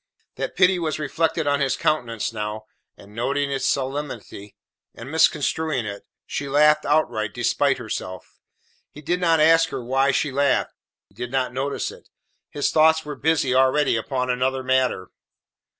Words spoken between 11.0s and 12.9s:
he did not notice it; his